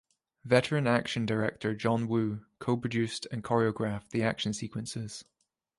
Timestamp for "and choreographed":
3.31-4.09